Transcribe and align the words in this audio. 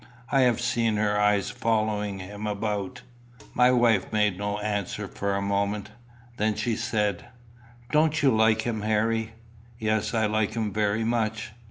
I 0.31 0.41
have 0.41 0.59
seen 0.59 0.95
her 0.97 1.19
eyes 1.19 1.51
following 1.51 2.17
him 2.17 2.47
about." 2.47 3.03
My 3.53 3.69
wife 3.69 4.11
made 4.11 4.35
no 4.35 4.57
answer 4.57 5.07
for 5.07 5.35
a 5.35 5.43
moment. 5.43 5.91
Then 6.37 6.55
she 6.55 6.75
said, 6.75 7.25
"Don't 7.91 8.23
you 8.23 8.35
like 8.35 8.63
him, 8.63 8.81
Harry?" 8.81 9.33
"Yes. 9.77 10.15
I 10.15 10.25
like 10.25 10.55
him 10.55 10.73
very 10.73 11.03
much." 11.03 11.51